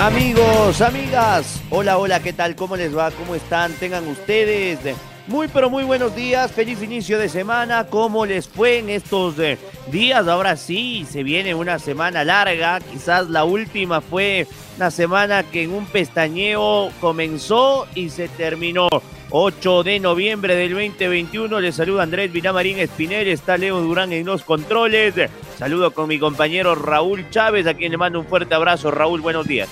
[0.00, 2.56] Amigos, amigas, hola, hola, ¿qué tal?
[2.56, 3.10] ¿Cómo les va?
[3.10, 3.74] ¿Cómo están?
[3.74, 4.78] Tengan ustedes
[5.26, 7.86] muy, pero muy buenos días, feliz inicio de semana.
[7.86, 9.58] ¿Cómo les fue en estos eh,
[9.92, 10.26] días?
[10.26, 15.74] Ahora sí, se viene una semana larga, quizás la última fue una semana que en
[15.74, 18.88] un pestañeo comenzó y se terminó.
[19.32, 21.60] 8 de noviembre del 2021.
[21.60, 23.28] Les saluda Andrés Vinamarín Espinel.
[23.28, 25.14] Está Leo Durán en los controles.
[25.56, 28.90] Saludo con mi compañero Raúl Chávez, a quien le mando un fuerte abrazo.
[28.90, 29.68] Raúl, buenos días.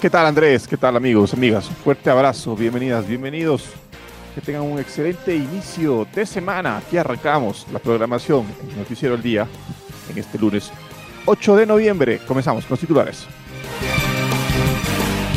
[0.00, 0.66] ¿Qué tal Andrés?
[0.66, 1.68] ¿Qué tal amigos, amigas?
[1.68, 3.64] Un fuerte abrazo, bienvenidas, bienvenidos.
[4.34, 6.78] Que tengan un excelente inicio de semana.
[6.78, 9.46] Aquí arrancamos la programación en Noticiero el Día
[10.08, 10.72] en este lunes
[11.26, 12.18] 8 de noviembre.
[12.26, 13.26] Comenzamos con los titulares.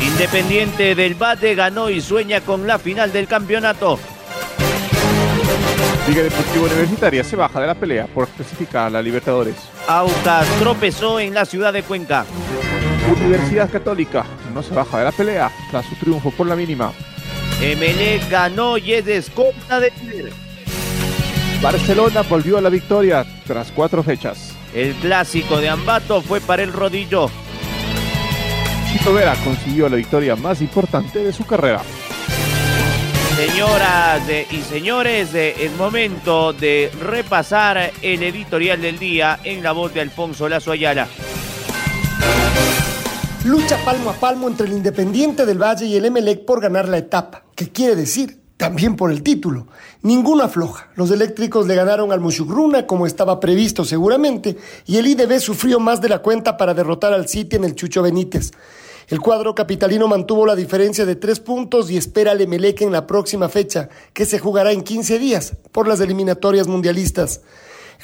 [0.00, 3.98] Independiente del Bate ganó y sueña con la final del campeonato.
[6.08, 9.56] Liga Deportiva Universitaria se baja de la pelea por especificar a la Libertadores.
[9.86, 12.24] Aucas tropezó en la ciudad de Cuenca.
[13.12, 14.24] Universidad Católica
[14.54, 16.92] no se baja de la pelea tras su triunfo por la mínima.
[17.60, 19.92] MLE ganó y es escolta de
[21.60, 24.54] Barcelona volvió a la victoria tras cuatro fechas.
[24.74, 27.30] El clásico de Ambato fue para el rodillo.
[28.92, 31.80] Chito Vera consiguió la victoria más importante de su carrera.
[33.36, 40.02] Señoras y señores, es momento de repasar el editorial del día en la voz de
[40.02, 41.08] Alfonso Lazo Ayala
[43.44, 46.96] lucha palmo a palmo entre el Independiente del Valle y el Emelec por ganar la
[46.96, 47.44] etapa.
[47.54, 48.40] ¿Qué quiere decir?
[48.56, 49.66] También por el título.
[50.00, 50.88] Ninguno afloja.
[50.94, 54.56] Los eléctricos le ganaron al Mushugruna como estaba previsto seguramente
[54.86, 58.02] y el IDB sufrió más de la cuenta para derrotar al City en el Chucho
[58.02, 58.52] Benítez.
[59.08, 63.06] El cuadro capitalino mantuvo la diferencia de tres puntos y espera al Emelec en la
[63.06, 67.42] próxima fecha, que se jugará en 15 días por las eliminatorias mundialistas.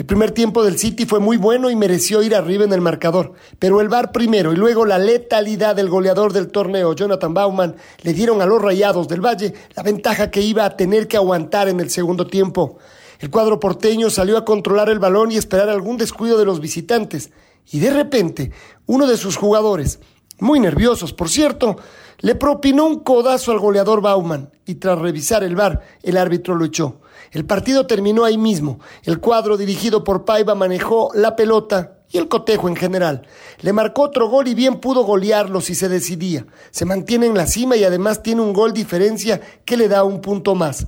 [0.00, 3.34] El primer tiempo del City fue muy bueno y mereció ir arriba en el marcador,
[3.58, 8.14] pero el VAR primero y luego la letalidad del goleador del torneo, Jonathan Bauman, le
[8.14, 11.80] dieron a los Rayados del Valle la ventaja que iba a tener que aguantar en
[11.80, 12.78] el segundo tiempo.
[13.18, 17.30] El cuadro porteño salió a controlar el balón y esperar algún descuido de los visitantes,
[17.70, 18.52] y de repente
[18.86, 20.00] uno de sus jugadores,
[20.38, 21.76] muy nerviosos por cierto,
[22.20, 26.64] le propinó un codazo al goleador Bauman y tras revisar el VAR, el árbitro lo
[26.64, 27.02] echó.
[27.32, 28.80] El partido terminó ahí mismo.
[29.04, 33.26] El cuadro dirigido por Paiva manejó la pelota y el cotejo en general.
[33.60, 36.46] Le marcó otro gol y bien pudo golearlo si se decidía.
[36.70, 40.20] Se mantiene en la cima y además tiene un gol diferencia que le da un
[40.20, 40.86] punto más.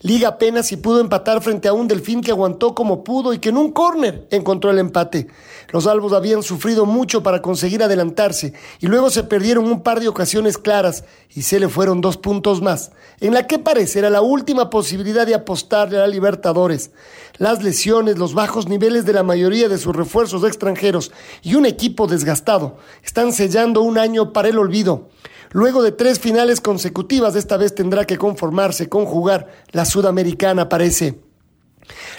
[0.00, 3.48] Liga apenas si pudo empatar frente a un Delfín que aguantó como pudo y que
[3.48, 5.26] en un córner encontró el empate.
[5.72, 10.06] Los albos habían sufrido mucho para conseguir adelantarse y luego se perdieron un par de
[10.06, 11.02] ocasiones claras
[11.34, 15.26] y se le fueron dos puntos más, en la que parece era la última posibilidad
[15.26, 16.92] de apostarle a Libertadores.
[17.38, 21.10] Las lesiones, los bajos niveles de la mayoría de sus refuerzos extranjeros
[21.42, 25.08] y un equipo desgastado están sellando un año para el olvido.
[25.50, 31.20] Luego de tres finales consecutivas, esta vez tendrá que conformarse con jugar la Sudamericana, parece.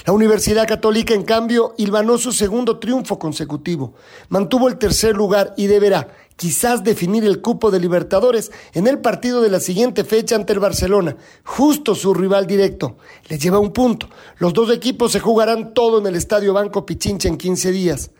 [0.06, 3.94] La Universidad Católica, en cambio, hilvanó su segundo triunfo consecutivo.
[4.30, 9.42] Mantuvo el tercer lugar y deberá, quizás, definir el cupo de Libertadores en el partido
[9.42, 12.98] de la siguiente fecha ante el Barcelona, justo su rival directo.
[13.28, 14.10] Le lleva un punto.
[14.38, 18.12] Los dos equipos se jugarán todo en el Estadio Banco Pichincha en 15 días.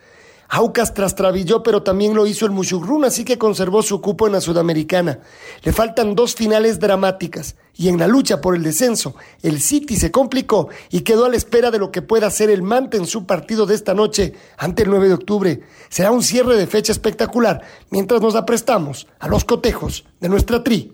[0.52, 4.40] Aucas trastrabilló, pero también lo hizo el Mushugrun, así que conservó su cupo en la
[4.40, 5.20] Sudamericana.
[5.62, 7.54] Le faltan dos finales dramáticas.
[7.76, 11.36] Y en la lucha por el descenso, el City se complicó y quedó a la
[11.36, 14.82] espera de lo que pueda hacer el Mante en su partido de esta noche ante
[14.82, 15.62] el 9 de octubre.
[15.88, 20.90] Será un cierre de fecha espectacular mientras nos aprestamos a los cotejos de nuestra tri.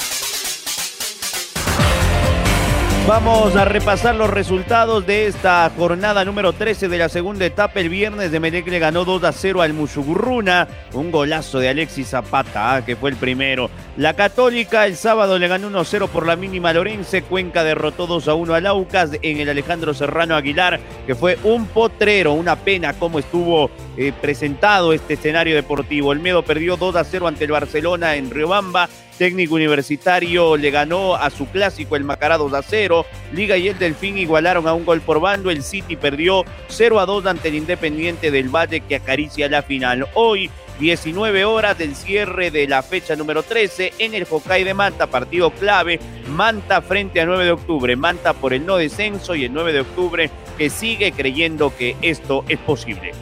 [3.06, 7.78] Vamos a repasar los resultados de esta jornada número 13 de la segunda etapa.
[7.78, 10.66] El viernes de Melec le ganó 2 a 0 al Mushugurruna.
[10.92, 13.70] Un golazo de Alexis Zapata, ah, que fue el primero.
[13.96, 17.22] La Católica el sábado le ganó 1 a 0 por la mínima Lorense.
[17.22, 21.66] Cuenca derrotó 2 a 1 al Aucas en el Alejandro Serrano Aguilar, que fue un
[21.66, 22.32] potrero.
[22.32, 26.12] Una pena cómo estuvo eh, presentado este escenario deportivo.
[26.12, 31.14] El Medo perdió 2 a 0 ante el Barcelona en Riobamba técnico universitario le ganó
[31.14, 33.06] a su clásico el Macará 2 a 0.
[33.32, 35.50] Liga y el Delfín igualaron a un gol por bando.
[35.50, 40.06] El City perdió 0 a 2 ante el Independiente del Valle que acaricia la final.
[40.14, 45.06] Hoy 19 horas del cierre de la fecha número 13 en el Hokkaido de Manta,
[45.06, 45.98] partido clave,
[46.28, 49.80] Manta frente a 9 de octubre, Manta por el no descenso y el 9 de
[49.80, 53.12] octubre que sigue creyendo que esto es posible.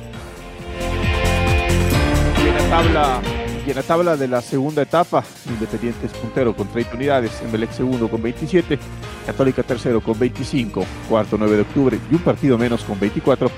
[2.75, 3.21] Tabla
[3.69, 8.11] en la tabla de la segunda etapa, Independiente es puntero con 30 unidades, Emelec segundo
[8.11, 8.81] con 27,
[9.25, 13.49] Católica tercero con 25, cuarto 9 de octubre y un partido menos con 24.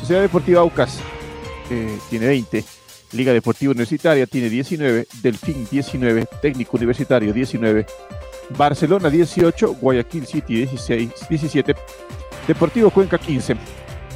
[0.00, 0.98] Sociedad Deportiva Aucas
[1.70, 2.64] eh, tiene 20,
[3.12, 7.84] Liga Deportiva Universitaria tiene 19, Delfín 19, Técnico Universitario 19,
[8.56, 11.74] Barcelona 18, Guayaquil City 16, 17,
[12.46, 13.56] Deportivo Cuenca 15,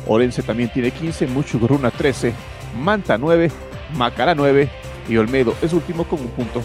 [0.07, 2.33] Orense también tiene 15, Muchugruna 13,
[2.81, 3.51] Manta 9,
[3.97, 4.69] Macará 9,
[5.09, 6.63] y Olmedo es último con un punto.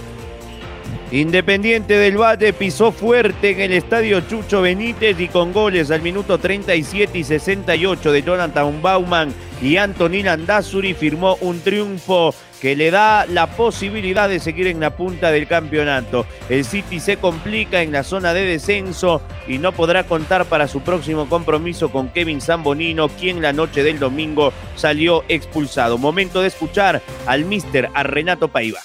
[1.11, 6.37] Independiente del Valle pisó fuerte en el estadio Chucho Benítez y con goles al minuto
[6.37, 13.25] 37 y 68 de Jonathan Bauman y Anthony Landazuri firmó un triunfo que le da
[13.25, 16.25] la posibilidad de seguir en la punta del campeonato.
[16.49, 20.81] El City se complica en la zona de descenso y no podrá contar para su
[20.81, 25.97] próximo compromiso con Kevin Zambonino, quien la noche del domingo salió expulsado.
[25.97, 28.79] Momento de escuchar al mister, a Renato Paiva.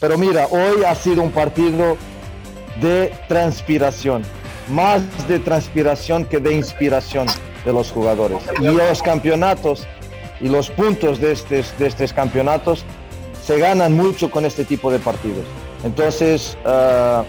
[0.00, 1.96] Pero mira, hoy ha sido un partido
[2.80, 4.22] de transpiración,
[4.68, 7.26] más de transpiración que de inspiración
[7.64, 8.38] de los jugadores.
[8.60, 9.86] Y los campeonatos
[10.40, 12.84] y los puntos de estos, de estos campeonatos
[13.44, 15.44] se ganan mucho con este tipo de partidos.
[15.84, 17.24] Entonces, ah,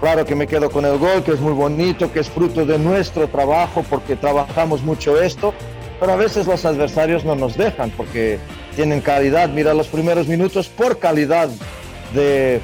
[0.00, 2.78] claro que me quedo con el gol, que es muy bonito, que es fruto de
[2.78, 5.54] nuestro trabajo, porque trabajamos mucho esto,
[6.00, 8.38] pero a veces los adversarios no nos dejan porque
[8.74, 9.48] tienen calidad.
[9.48, 11.48] Mira los primeros minutos por calidad
[12.14, 12.60] de,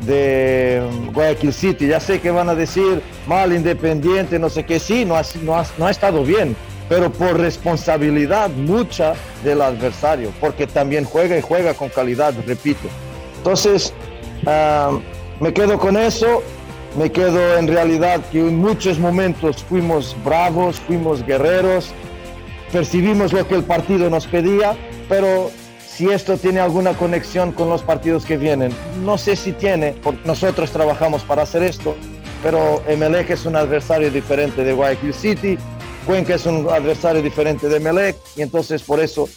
[0.00, 0.82] de
[1.12, 1.88] Guayaquil City.
[1.88, 5.86] Ya sé que van a decir mal, independiente, no sé qué, sí, no no no
[5.86, 6.56] ha estado bien
[6.88, 12.88] pero por responsabilidad mucha del adversario, porque también juega y juega con calidad, repito.
[13.38, 13.92] Entonces,
[14.46, 14.98] ah,
[15.40, 16.42] me quedo con eso,
[16.96, 21.90] me quedo en realidad que en muchos momentos fuimos bravos, fuimos guerreros,
[22.72, 24.76] percibimos lo que el partido nos pedía,
[25.08, 25.50] pero
[25.86, 28.72] si esto tiene alguna conexión con los partidos que vienen,
[29.04, 31.96] no sé si tiene, porque nosotros trabajamos para hacer esto,
[32.42, 35.58] pero Emelec es un adversario diferente de Guayaquil City,
[36.06, 39.28] Cuenca es un adversario diferente de Melec y entonces por eso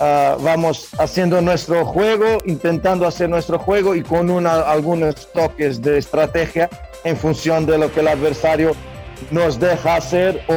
[0.00, 5.98] ah, vamos haciendo nuestro juego, intentando hacer nuestro juego y con una, algunos toques de
[5.98, 6.68] estrategia
[7.04, 8.74] en función de lo que el adversario
[9.30, 10.54] nos deja hacer o,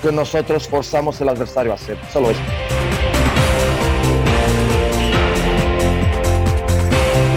[0.00, 1.98] que nosotros forzamos al adversario a hacer.
[2.12, 2.40] Solo eso.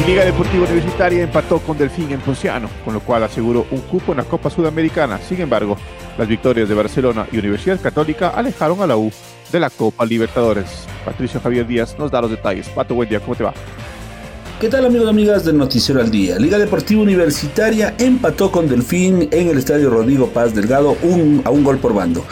[0.09, 4.17] Liga Deportiva Universitaria empató con Delfín en Ponciano, con lo cual aseguró un cupo en
[4.17, 5.19] la Copa Sudamericana.
[5.19, 5.77] Sin embargo,
[6.17, 9.11] las victorias de Barcelona y Universidad Católica alejaron a la U
[9.51, 10.87] de la Copa Libertadores.
[11.05, 12.67] Patricio Javier Díaz nos da los detalles.
[12.69, 13.53] Pato, buen día, ¿cómo te va?
[14.59, 16.39] ¿Qué tal amigos y amigas del Noticiero al Día?
[16.39, 20.97] Liga Deportiva Universitaria empató con Delfín en el Estadio Rodrigo Paz Delgado
[21.43, 22.25] a un gol por bando.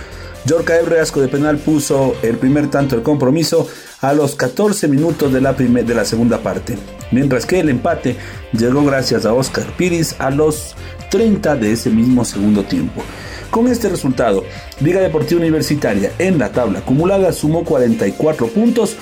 [0.48, 3.68] Yorca Ebreasco de penal puso el primer tanto del compromiso
[4.02, 6.76] a los 14 minutos de la segunda parte,
[7.12, 8.16] mientras que el empate
[8.54, 10.76] llegó gracias a Oscar Piris a los
[11.10, 13.02] 30 de ese mismo segundo tiempo.
[13.50, 14.44] Con este resultado,
[14.82, 18.98] Liga Deportiva Universitaria en la tabla acumulada sumó 44 puntos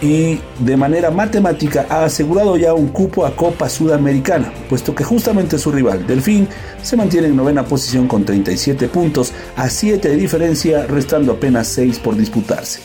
[0.00, 5.58] y de manera matemática ha asegurado ya un cupo a Copa Sudamericana, puesto que justamente
[5.58, 6.48] su rival, Delfín,
[6.82, 12.00] se mantiene en novena posición con 37 puntos a 7 de diferencia, restando apenas 6
[12.00, 12.80] por disputarse.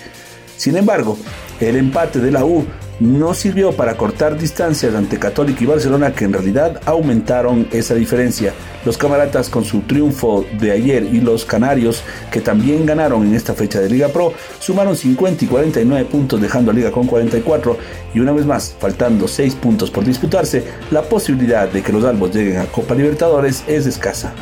[0.57, 1.17] Sin embargo,
[1.59, 2.65] el empate de la U
[2.99, 8.53] no sirvió para cortar distancias ante Católica y Barcelona que en realidad aumentaron esa diferencia.
[8.85, 13.53] Los camaratas con su triunfo de ayer y los canarios que también ganaron en esta
[13.53, 17.77] fecha de Liga Pro sumaron 50 y 49 puntos dejando a Liga con 44
[18.13, 22.33] y una vez más faltando 6 puntos por disputarse la posibilidad de que los albos
[22.33, 24.33] lleguen a Copa Libertadores es escasa.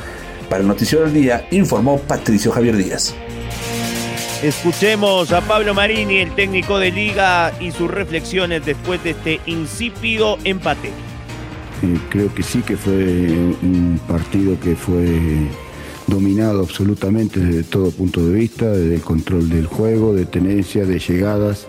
[0.49, 3.15] Para el Noticiero del Día informó Patricio Javier Díaz.
[4.43, 10.37] Escuchemos a Pablo Marini, el técnico de liga, y sus reflexiones después de este insípido
[10.43, 10.89] empate.
[11.81, 15.47] Eh, creo que sí que fue un partido que fue
[16.07, 20.99] dominado absolutamente desde todo punto de vista, desde el control del juego, de tenencia, de
[20.99, 21.67] llegadas.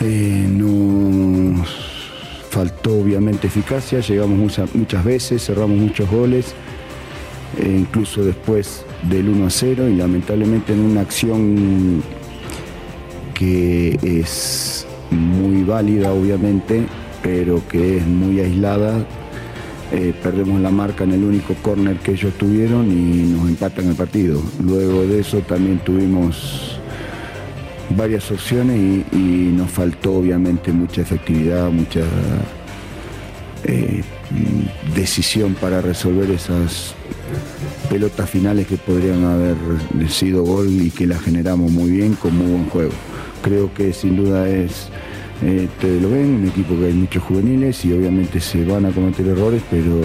[0.00, 1.68] Eh, nos
[2.50, 6.54] faltó obviamente eficacia, llegamos muchas, muchas veces, cerramos muchos goles,
[7.62, 12.02] e incluso después del 1 a 0 y lamentablemente en una acción
[13.34, 16.84] que es muy válida obviamente,
[17.22, 19.06] pero que es muy aislada,
[19.92, 23.94] eh, perdemos la marca en el único córner que ellos tuvieron y nos empatan el
[23.94, 24.42] partido.
[24.62, 26.78] Luego de eso también tuvimos
[27.96, 28.76] varias opciones
[29.12, 32.02] y, nos faltó obviamente mucha efectividad, mucha
[33.64, 34.02] eh,
[34.94, 36.94] decisión para resolver esas
[37.90, 39.56] pelotas finales que podrían haber
[40.08, 42.92] sido gol y que las generamos muy bien con muy buen juego.
[43.42, 44.88] Creo que sin duda es
[45.42, 45.68] eh,
[46.00, 49.62] lo ven, un equipo que hay muchos juveniles y obviamente se van a cometer errores,
[49.70, 50.02] pero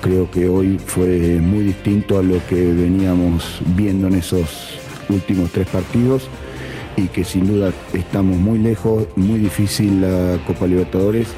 [0.00, 4.78] creo que hoy fue muy distinto a lo que veníamos viendo en esos
[5.10, 6.28] últimos tres partidos
[6.96, 11.28] y que sin duda estamos muy lejos, muy difícil la Copa Libertadores.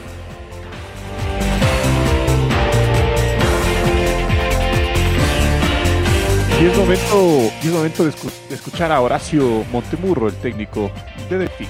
[6.63, 8.13] Y es momento, es momento de,
[8.55, 10.93] escuchar a Horacio Montemurro, el técnico
[11.29, 11.67] de Delfín.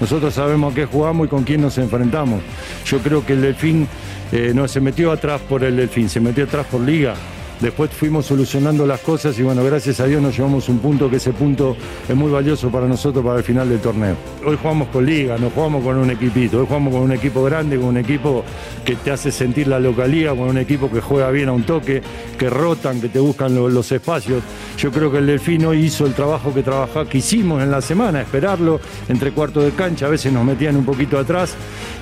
[0.00, 2.42] Nosotros sabemos a qué jugamos y con quién nos enfrentamos.
[2.84, 3.86] Yo creo que el Delfín
[4.32, 7.14] eh, no se metió atrás por el Delfín, se metió atrás por Liga.
[7.60, 11.16] Después fuimos solucionando las cosas y bueno, gracias a Dios nos llevamos un punto que
[11.16, 11.76] ese punto
[12.08, 14.16] es muy valioso para nosotros para el final del torneo.
[14.46, 17.76] Hoy jugamos con liga, no jugamos con un equipito, hoy jugamos con un equipo grande,
[17.76, 18.44] con un equipo
[18.82, 22.00] que te hace sentir la localidad, con un equipo que juega bien a un toque,
[22.38, 24.42] que rotan, que te buscan los espacios.
[24.78, 28.22] Yo creo que el Delfino hizo el trabajo que, trabajó, que hicimos en la semana,
[28.22, 31.54] esperarlo entre cuartos de cancha, a veces nos metían un poquito atrás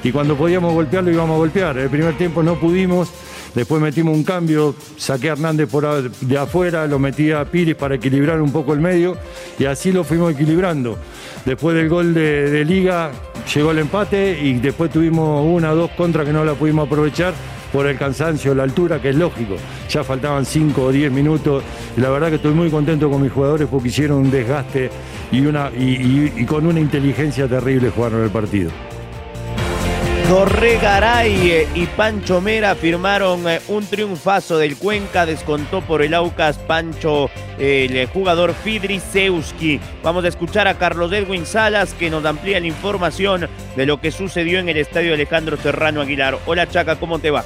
[0.04, 1.78] y cuando podíamos golpearlo íbamos a golpear.
[1.78, 3.10] El primer tiempo no pudimos
[3.58, 7.96] Después metimos un cambio, saqué a Hernández por de afuera, lo metí a Pires para
[7.96, 9.16] equilibrar un poco el medio
[9.58, 10.96] y así lo fuimos equilibrando.
[11.44, 13.10] Después del gol de, Liga
[13.52, 17.34] llegó el empate y después tuvimos una o dos contras que no la pudimos aprovechar
[17.72, 19.56] por el cansancio, la altura, que es lógico.
[19.90, 21.64] Ya faltaban 5 o 10 minutos
[21.96, 24.88] la verdad que estoy muy contento con mis jugadores porque hicieron un desgaste
[25.32, 28.70] y, y, con una inteligencia terrible jugaron el partido.
[30.28, 36.58] Garay eh, y Pancho Mera firmaron eh, un triunfazo del Cuenca, descontó por el Aucas
[36.58, 39.80] Pancho, el jugador Fidrisewski.
[40.02, 44.10] Vamos a escuchar a Carlos Edwin Salas que nos amplía la información de lo que
[44.10, 46.38] sucedió en el estadio Alejandro Serrano Aguilar.
[46.44, 47.42] Hola Chaca, ¿cómo te va?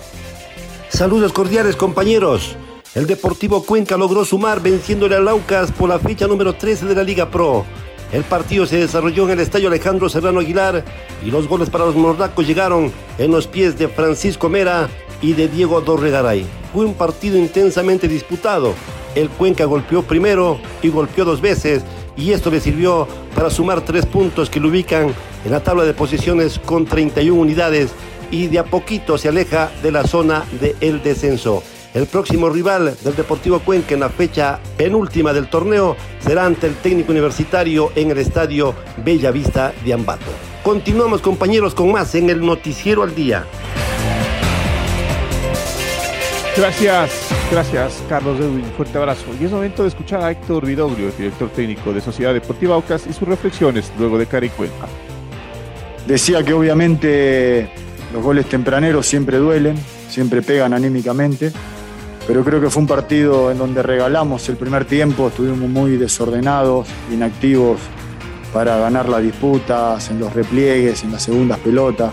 [0.88, 2.56] Saludos cordiales compañeros.
[2.96, 7.04] El Deportivo Cuenca logró sumar venciéndole al Aucas por la fecha número 13 de la
[7.04, 7.64] Liga Pro.
[8.12, 10.85] El partido se desarrolló en el estadio Alejandro Serrano Aguilar
[11.25, 14.90] y los goles para los mordacos llegaron en los pies de Francisco Mera
[15.23, 16.45] y de Diego Dorregaray.
[16.75, 18.75] Fue un partido intensamente disputado.
[19.14, 24.04] El Cuenca golpeó primero y golpeó dos veces y esto le sirvió para sumar tres
[24.04, 25.14] puntos que lo ubican
[25.45, 27.92] en la tabla de posiciones con 31 unidades
[28.31, 31.62] y de a poquito se aleja de la zona del descenso.
[31.94, 36.75] El próximo rival del Deportivo Cuenca en la fecha penúltima del torneo será ante el
[36.76, 40.30] técnico universitario en el estadio Bella Vista de Ambato.
[40.62, 43.44] Continuamos compañeros con más en el Noticiero al Día.
[46.56, 47.11] Gracias,
[47.50, 49.26] gracias Carlos Edwin, fuerte abrazo.
[49.38, 53.06] Y es momento de escuchar a Héctor Vidoglio, el director técnico de Sociedad Deportiva Aucas,
[53.06, 54.87] y sus reflexiones luego de Cari Cuenca.
[56.06, 57.70] Decía que obviamente
[58.14, 59.76] los goles tempraneros siempre duelen,
[60.08, 61.52] siempre pegan anímicamente,
[62.26, 66.86] pero creo que fue un partido en donde regalamos el primer tiempo, estuvimos muy desordenados,
[67.12, 67.80] inactivos
[68.52, 72.12] para ganar las disputas, en los repliegues, en las segundas pelotas.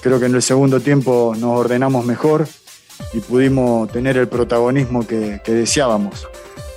[0.00, 2.46] Creo que en el segundo tiempo nos ordenamos mejor
[3.12, 6.26] y pudimos tener el protagonismo que, deseábamos.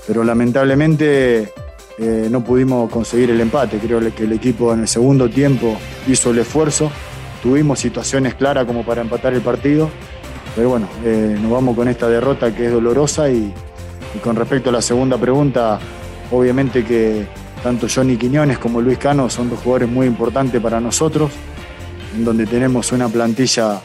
[0.06, 1.54] Pero lamentablemente
[1.98, 3.78] eh, no pudimos conseguir el empate.
[3.80, 6.92] Creo que el equipo en el segundo tiempo hizo el esfuerzo.
[7.42, 9.90] Tuvimos situaciones claras como para empatar el partido
[10.56, 13.54] pero bueno, eh, nos vamos con esta derrota que es dolorosa y,
[14.24, 15.80] con respecto a la segunda pregunta,
[16.32, 17.28] obviamente que
[17.64, 21.32] tanto Johnny Quiñones como Luis Cano son dos jugadores muy importantes para nosotros,
[22.16, 23.82] en donde tenemos una plantilla,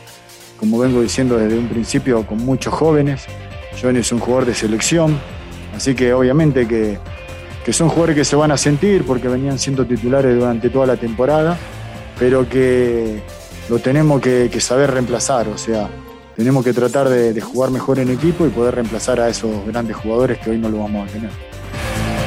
[0.59, 3.27] como vengo diciendo desde un principio, con muchos jóvenes.
[3.81, 5.19] Johnny es un jugador de selección,
[5.77, 6.99] así que obviamente que,
[7.73, 11.59] son jugadores que se van a sentir porque venían siendo titulares durante toda la temporada,
[12.19, 13.23] pero que
[13.69, 15.89] lo tenemos que saber reemplazar, o sea,
[16.37, 20.39] tenemos que tratar de, jugar mejor en equipo y poder reemplazar a esos grandes jugadores
[20.39, 21.31] que hoy no lo vamos a tener.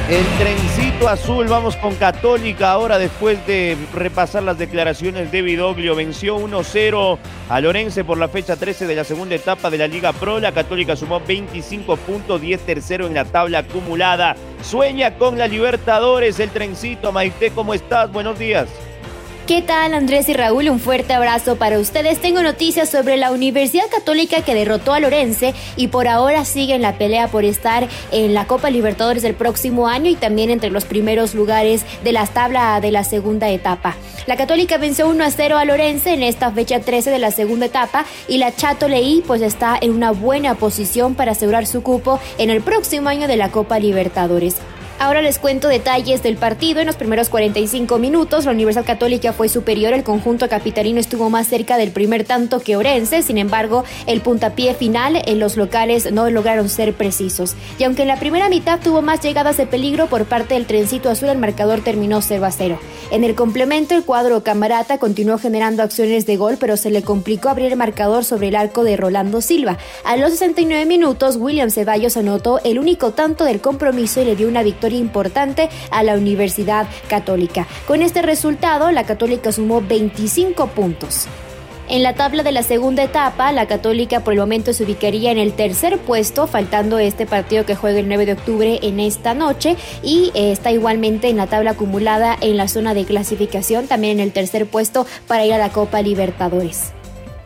[0.10, 5.96] El trencito azul, vamos con Católica ahora después de repasar las declaraciones de Vidoglio.
[5.96, 7.18] Venció 1-0
[7.50, 10.40] a Lorense por la fecha 13 de la segunda etapa de la Liga Pro.
[10.40, 14.38] La Católica sumó 25 puntos, 10 tercero en la tabla acumulada.
[14.62, 17.12] Sueña con la Libertadores, el trencito.
[17.12, 18.10] Maite, ¿cómo estás?
[18.10, 18.70] Buenos días.
[19.48, 20.68] ¿Qué tal Andrés y Raúl?
[20.68, 22.20] Un fuerte abrazo para ustedes.
[22.20, 26.82] Tengo noticias sobre la Universidad Católica que derrotó a Lorense y por ahora sigue en
[26.82, 30.84] la pelea por estar en la Copa Libertadores del próximo año y también entre los
[30.84, 33.96] primeros lugares de la tabla de la segunda etapa.
[34.26, 37.68] La Católica venció 1 a 0 a Lorense en esta fecha 13 de la segunda
[37.68, 42.20] etapa y la Chato Leí pues está en una buena posición para asegurar su cupo
[42.38, 44.58] en el próximo año de la Copa Libertadores.
[45.00, 46.80] Ahora les cuento detalles del partido.
[46.80, 49.94] En los primeros 45 minutos, la Universidad Católica fue superior.
[49.94, 53.22] El conjunto capitalino estuvo más cerca del primer tanto que Orense.
[53.22, 57.56] Sin embargo, el puntapié final en los locales no lograron ser precisos.
[57.78, 61.12] Y aunque en la primera mitad tuvo más llegadas de peligro por parte del trencito
[61.12, 62.80] azul, el marcador terminó 0 a 0.
[63.12, 67.50] En el complemento, el cuadro Camarata continuó generando acciones de gol, pero se le complicó
[67.50, 69.78] abrir el marcador sobre el arco de Rolando Silva.
[70.04, 74.48] A los 69 minutos, William Ceballos anotó el único tanto del compromiso y le dio
[74.48, 77.68] una victoria importante a la Universidad Católica.
[77.88, 81.28] Con este resultado, la Católica sumó 25 puntos.
[81.90, 85.38] En la tabla de la segunda etapa, la Católica por el momento se ubicaría en
[85.38, 89.78] el tercer puesto, faltando este partido que juega el 9 de octubre en esta noche
[90.04, 94.26] y eh, está igualmente en la tabla acumulada en la zona de clasificación, también en
[94.26, 96.92] el tercer puesto para ir a la Copa Libertadores.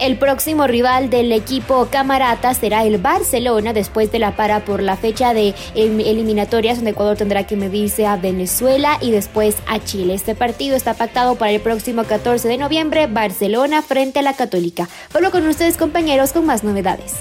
[0.01, 4.98] El próximo rival del equipo Camarata será el Barcelona después de la para por la
[4.98, 10.15] fecha de eliminatorias donde Ecuador tendrá que medirse a Venezuela y después a Chile.
[10.15, 14.89] Este partido está pactado para el próximo 14 de noviembre, Barcelona frente a la Católica.
[15.13, 17.17] Vuelvo con ustedes compañeros con más novedades.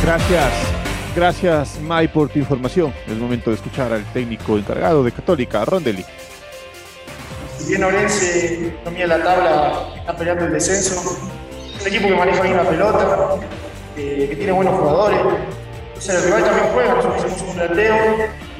[0.00, 0.52] Gracias.
[1.16, 2.94] Gracias, May, por tu información.
[3.08, 6.04] Es momento de escuchar al técnico encargado de Católica, Rondeli
[7.64, 11.00] si bien Orense no mira la tabla, está peleando el descenso.
[11.76, 13.36] Es un equipo que maneja bien la pelota,
[13.96, 15.18] eh, que tiene buenos jugadores.
[16.06, 17.96] El rival también juega, nosotros hicimos un planteo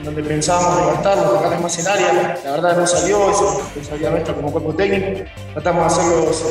[0.04, 2.38] donde pensábamos levantarlo, tocarle más en área.
[2.44, 5.24] La verdad no salió, eso es responsabilidad nuestra como cuerpo técnico.
[5.52, 6.44] Tratamos de hacer los,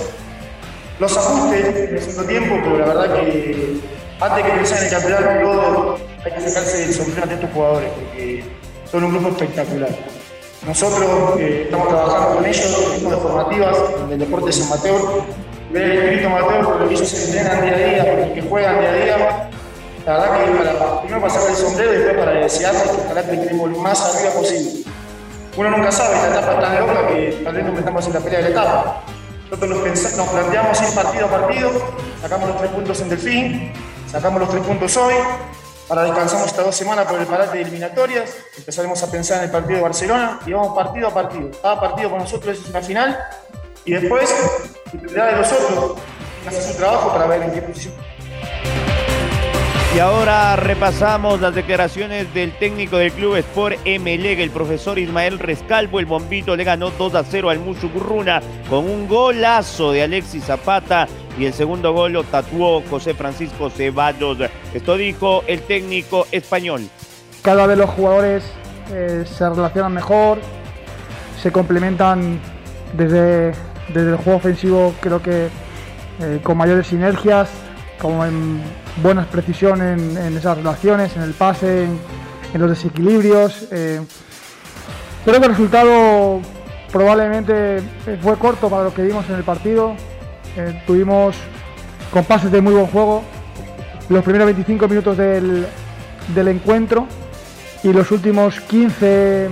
[0.99, 3.79] los ajustes en el segundo tiempo, pero la verdad que
[4.19, 8.43] antes que pensar en el campeonato hay que sacarse del sombrero ante estos jugadores, porque
[8.91, 10.12] son un grupo espectacular.
[10.65, 13.77] Nosotros eh, estamos trabajando con ellos en de formativas
[14.09, 15.25] del deporte San Mateo,
[15.71, 18.33] ver el espíritu amateur por lo que ellos se entrenan día a día, por lo
[18.33, 19.49] que juegan día a día.
[20.05, 23.23] La verdad que para, primero para sacar el sombrero y después para desearles que ojalá
[23.23, 24.83] queremos lo más arriba posible.
[25.57, 28.19] Uno nunca sabe, esta etapa es tan loca que tal vez nos metamos en la
[28.21, 29.03] pelea de la etapa.
[29.51, 31.71] Nosotros nos, nos planteamos ir partido a partido,
[32.21, 33.71] sacamos los tres puntos en Delfín,
[34.09, 35.13] sacamos los tres puntos hoy,
[35.89, 39.51] Ahora descansamos estas dos semanas por el parate de eliminatorias, empezaremos a pensar en el
[39.51, 41.51] partido de Barcelona y vamos partido a partido.
[41.61, 43.19] Cada partido con nosotros es una final
[43.85, 44.33] y después
[44.91, 45.97] dependerá de nosotros
[46.47, 47.93] hacer su trabajo para ver en qué posición.
[49.95, 55.99] Y ahora repasamos las declaraciones del técnico del club Sport Emelec, el profesor Ismael Rescalvo.
[55.99, 58.41] El bombito le ganó 2 a 0 al Musucurruna
[58.71, 64.37] con un golazo de Alexis Zapata y el segundo gol lo tatuó José Francisco Ceballos.
[64.73, 66.87] Esto dijo el técnico español.
[67.41, 68.43] Cada vez los jugadores
[68.91, 70.39] eh, se relacionan mejor,
[71.41, 72.39] se complementan
[72.95, 73.53] desde,
[73.93, 75.47] desde el juego ofensivo, creo que
[76.19, 77.49] eh, con mayores sinergias,
[77.99, 78.61] como en
[79.01, 83.67] buenas precisión en, esas relaciones, en el pase, en, los desequilibrios.
[83.71, 84.01] Eh,
[85.25, 86.39] creo que el resultado
[86.91, 87.81] probablemente
[88.21, 89.95] fue corto para lo que vimos en el partido.
[90.55, 91.35] Eh, tuvimos
[92.11, 93.23] compases de muy buen juego
[94.09, 95.65] los primeros 25 minutos del,
[96.35, 97.07] del encuentro
[97.83, 99.49] y los últimos 15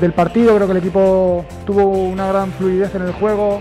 [0.00, 0.54] del partido.
[0.54, 3.60] Creo que el equipo tuvo una gran fluidez en el juego,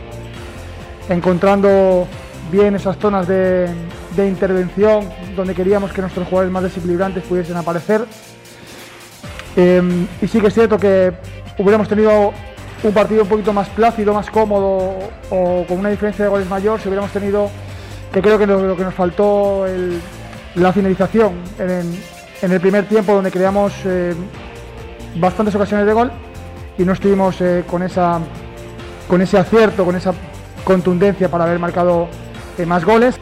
[1.10, 2.08] encontrando
[2.52, 3.70] bien esas zonas de,
[4.16, 8.06] de intervención donde queríamos que nuestros jugadores más desequilibrantes pudiesen aparecer.
[9.56, 11.14] Em, y sí que es cierto que
[11.58, 12.34] hubiéramos tenido
[12.84, 14.98] un partido un poquito más plácido, más cómodo
[15.30, 17.50] o con una diferencia de goles mayor si hubiéramos tenido,
[18.12, 19.66] que creo que lo, que nos faltó
[20.56, 24.14] la finalización en, el primer tiempo donde creamos eh,
[25.16, 26.12] bastantes ocasiones de gol
[26.78, 28.20] y no estuvimos eh, con, esa,
[29.08, 30.14] con ese acierto, con esa
[30.66, 32.10] contundencia para haber marcado
[32.58, 33.16] eh, más goles.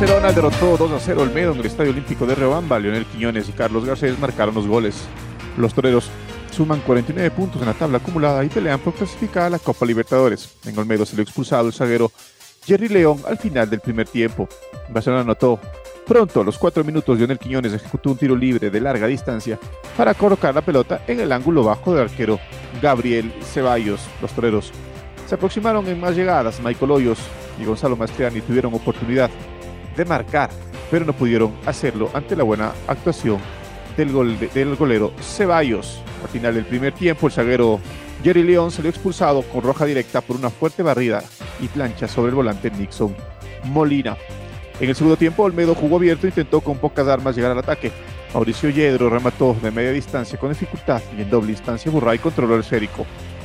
[0.00, 2.78] Barcelona derrotó 2 a 0 Medo en el Estadio Olímpico de Riobamba.
[2.78, 4.94] Leonel Quiñones y Carlos Garcés marcaron los goles.
[5.56, 6.08] Los toreros
[6.52, 10.56] suman 49 puntos en la tabla acumulada y pelean por clasificar a la Copa Libertadores.
[10.66, 12.12] En Olmedo se le expulsado el zaguero
[12.64, 14.48] Jerry León al final del primer tiempo.
[14.88, 15.58] Barcelona anotó
[16.06, 19.58] Pronto, a los cuatro minutos, Lionel Quiñones ejecutó un tiro libre de larga distancia
[19.96, 22.38] para colocar la pelota en el ángulo bajo del arquero
[22.80, 24.02] Gabriel Ceballos.
[24.22, 24.70] Los toreros
[25.26, 26.60] se aproximaron en más llegadas.
[26.60, 27.18] Michael Hoyos
[27.60, 29.28] y Gonzalo Mastriani tuvieron oportunidad
[29.98, 30.48] de marcar,
[30.90, 33.38] pero no pudieron hacerlo ante la buena actuación
[33.96, 36.00] del, gol del golero Ceballos.
[36.22, 37.80] Al final del primer tiempo, el zaguero
[38.24, 41.22] Jerry León salió expulsado con roja directa por una fuerte barrida
[41.60, 43.14] y plancha sobre el volante Nixon
[43.64, 44.16] Molina.
[44.80, 47.92] En el segundo tiempo, Olmedo jugó abierto e intentó con pocas armas llegar al ataque.
[48.32, 52.60] Mauricio Yedro remató de media distancia con dificultad y en doble instancia Burray controló el
[52.60, 53.04] esférico.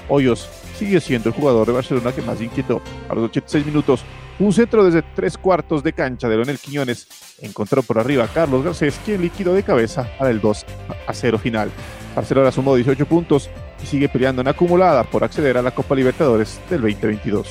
[0.09, 2.81] Hoyos sigue siendo el jugador de Barcelona que más inquietó.
[3.09, 4.03] A los 86 minutos,
[4.39, 7.07] un centro desde tres cuartos de cancha de Leonel Quiñones
[7.41, 10.65] encontró por arriba a Carlos Garcés, quien líquido de cabeza para el 2
[11.07, 11.71] a 0 final.
[12.15, 13.49] Barcelona sumó 18 puntos
[13.81, 17.47] y sigue peleando en acumulada por acceder a la Copa Libertadores del 2022.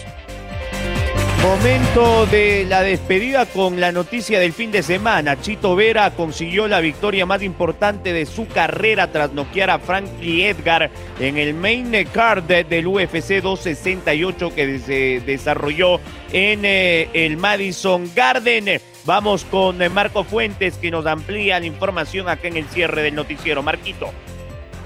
[1.42, 5.40] Momento de la despedida con la noticia del fin de semana.
[5.40, 10.88] Chito Vera consiguió la victoria más importante de su carrera tras noquear a Frankie Edgar
[11.18, 15.98] en el main card del UFC 268 que se desarrolló
[16.32, 18.80] en eh, el Madison Garden.
[19.04, 23.62] Vamos con Marco Fuentes que nos amplía la información acá en el cierre del noticiero.
[23.62, 24.10] Marquito.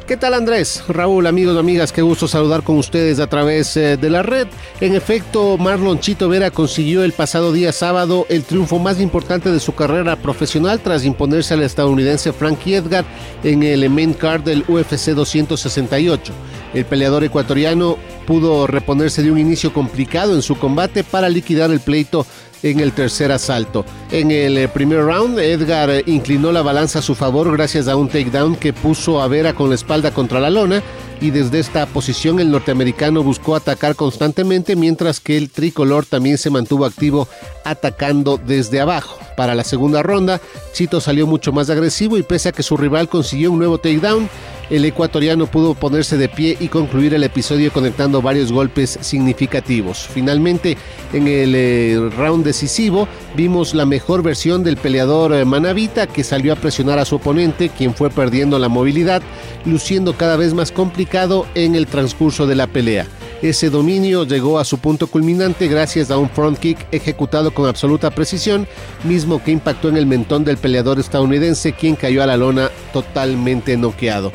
[0.07, 0.85] ¿Qué tal Andrés?
[0.87, 4.47] Raúl, amigos amigas, qué gusto saludar con ustedes a través eh, de la red.
[4.81, 9.59] En efecto, Marlon Chito Vera consiguió el pasado día sábado el triunfo más importante de
[9.59, 13.05] su carrera profesional tras imponerse al estadounidense Frankie Edgar
[13.43, 16.33] en el main card del UFC 268.
[16.75, 21.81] El peleador ecuatoriano pudo reponerse de un inicio complicado en su combate para liquidar el
[21.81, 22.27] pleito
[22.63, 23.85] en el tercer asalto.
[24.11, 27.97] En el eh, primer round, Edgar eh, inclinó la balanza a su favor gracias a
[27.97, 30.83] un takedown que puso a Vera con la espalda contra la lona
[31.21, 36.51] y desde esta posición el norteamericano buscó atacar constantemente mientras que el tricolor también se
[36.51, 37.29] mantuvo activo
[37.65, 39.19] atacando desde abajo.
[39.37, 40.41] Para la segunda ronda,
[40.73, 44.29] Chito salió mucho más agresivo y pese a que su rival consiguió un nuevo takedown,
[44.71, 50.09] el ecuatoriano pudo ponerse de pie y concluir el episodio conectando varios golpes significativos.
[50.13, 50.77] Finalmente,
[51.13, 56.53] en el eh, round decisivo, vimos la mejor versión del peleador eh, Manavita que salió
[56.53, 59.23] a presionar a su oponente, quien fue perdiendo la movilidad,
[59.65, 63.07] luciendo cada vez más complicado en el transcurso de la pelea.
[63.43, 68.11] Ese dominio llegó a su punto culminante gracias a un front kick ejecutado con absoluta
[68.11, 68.67] precisión,
[69.05, 73.77] mismo que impactó en el mentón del peleador estadounidense, quien cayó a la lona totalmente
[73.77, 74.33] noqueado.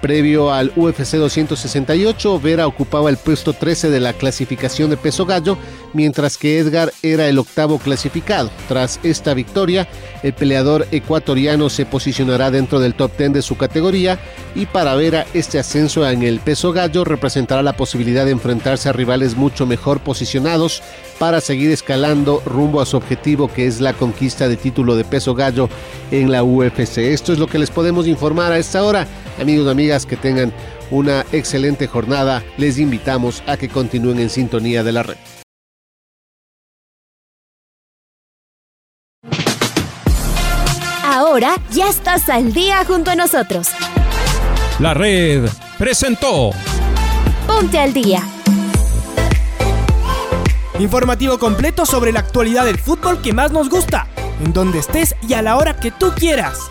[0.00, 5.58] Previo al UFC 268, Vera ocupaba el puesto 13 de la clasificación de peso gallo,
[5.92, 8.50] mientras que Edgar era el octavo clasificado.
[8.68, 9.88] Tras esta victoria,
[10.22, 14.18] el peleador ecuatoriano se posicionará dentro del top 10 de su categoría
[14.54, 18.92] y para Vera este ascenso en el peso gallo representará la posibilidad de enfrentarse a
[18.92, 20.82] rivales mucho mejor posicionados
[21.18, 25.34] para seguir escalando rumbo a su objetivo que es la conquista de título de peso
[25.34, 25.68] gallo
[26.10, 26.98] en la UFC.
[26.98, 29.06] Esto es lo que les podemos informar a esta hora.
[29.40, 30.52] Amigos y amigas, que tengan
[30.90, 32.44] una excelente jornada.
[32.58, 35.16] Les invitamos a que continúen en sintonía de la red.
[41.02, 43.68] Ahora ya estás al día junto a nosotros.
[44.78, 45.48] La red
[45.78, 46.50] presentó
[47.46, 48.22] Ponte al día.
[50.78, 54.06] Informativo completo sobre la actualidad del fútbol que más nos gusta,
[54.42, 56.70] en donde estés y a la hora que tú quieras.